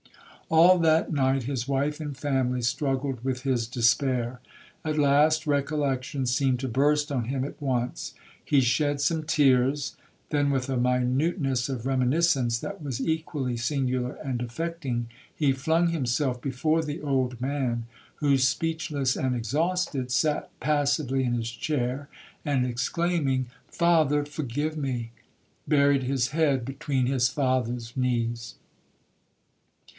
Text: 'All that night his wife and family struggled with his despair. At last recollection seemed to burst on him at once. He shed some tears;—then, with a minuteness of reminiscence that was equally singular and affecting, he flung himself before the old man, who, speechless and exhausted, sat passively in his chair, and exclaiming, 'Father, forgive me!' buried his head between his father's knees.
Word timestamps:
'All 0.49 0.79
that 0.79 1.13
night 1.13 1.43
his 1.43 1.67
wife 1.67 1.99
and 2.01 2.17
family 2.17 2.61
struggled 2.63 3.23
with 3.23 3.43
his 3.43 3.67
despair. 3.67 4.41
At 4.83 4.97
last 4.97 5.45
recollection 5.47 6.25
seemed 6.25 6.59
to 6.61 6.67
burst 6.67 7.09
on 7.11 7.25
him 7.25 7.45
at 7.45 7.61
once. 7.61 8.13
He 8.43 8.59
shed 8.59 8.99
some 8.99 9.23
tears;—then, 9.23 10.49
with 10.49 10.69
a 10.69 10.75
minuteness 10.75 11.69
of 11.69 11.85
reminiscence 11.85 12.57
that 12.59 12.81
was 12.81 12.99
equally 12.99 13.55
singular 13.55 14.15
and 14.15 14.41
affecting, 14.41 15.07
he 15.33 15.53
flung 15.53 15.89
himself 15.89 16.41
before 16.41 16.81
the 16.81 16.99
old 16.99 17.39
man, 17.39 17.85
who, 18.15 18.37
speechless 18.37 19.15
and 19.15 19.35
exhausted, 19.35 20.11
sat 20.11 20.49
passively 20.59 21.23
in 21.23 21.33
his 21.35 21.51
chair, 21.51 22.09
and 22.43 22.65
exclaiming, 22.65 23.45
'Father, 23.67 24.25
forgive 24.25 24.75
me!' 24.75 25.11
buried 25.67 26.03
his 26.03 26.29
head 26.29 26.65
between 26.65 27.05
his 27.05 27.29
father's 27.29 27.95
knees. 27.95 28.55